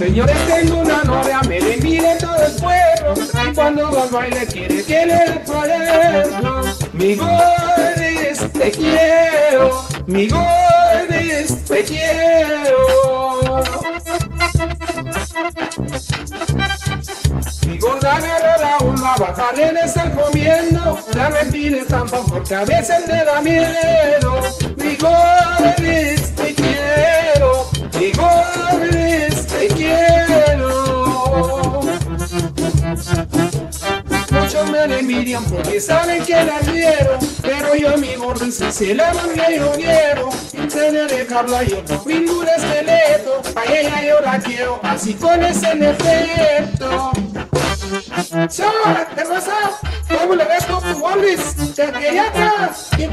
[0.00, 3.14] Señores, tengo una novia, me le mire todo el pueblo.
[3.44, 6.62] Y cuando al baile quiere que le cuaderno.
[6.94, 9.84] Mi gordis, te quiero.
[10.06, 12.78] Mi gordis, te quiero.
[17.66, 18.20] Mi gorda
[18.58, 20.98] la una bajaré de estar comiendo.
[21.14, 24.40] La mentira tampoco porque a veces me da miedo.
[24.78, 26.34] Mi gordis,
[34.66, 39.56] me envidian porque saben que la quiero Pero yo a mi gordis se la que
[39.56, 45.72] yo quiero de dejarla yo ningún esqueleto A ella yo la quiero así con ese
[45.72, 47.10] efecto
[48.48, 49.52] Chora, ¿qué pasa?
[50.08, 51.74] ¿Cómo le ves con tu gordis?
[51.74, 53.06] Te quería atrás y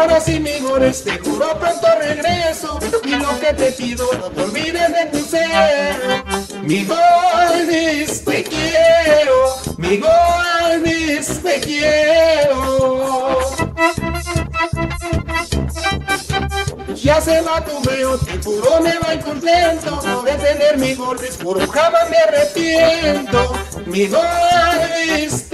[0.00, 2.78] Ahora sí, mi gordis, te juro pronto regreso.
[3.04, 6.24] Y lo que te pido, no te olvides de tu ser.
[6.62, 9.56] Mi gordis, te quiero.
[9.76, 13.40] Mi gordis, te quiero.
[16.94, 21.66] Ya se va tu veo, te juro me va contento de tener mi gordis, puro
[21.66, 23.52] jamás me arrepiento.
[23.84, 25.49] Mi gordis,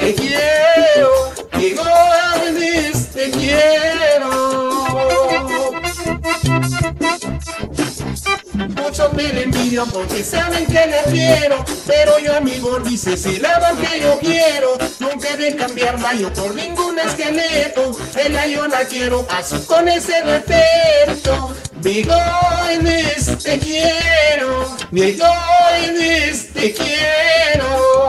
[9.17, 13.73] me la envidian porque saben que la quiero Pero yo a mi gordis es la
[13.81, 14.77] que yo quiero.
[15.01, 21.57] Nunca de cambiarla yo por ningún esqueleto Ella yo la quiero así con ese defecto.
[21.83, 28.07] Mi gordis te quiero Mi gordis te quiero.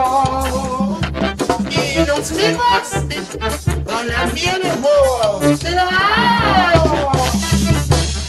[1.70, 2.88] Y nos vemos
[3.84, 4.62] con la miel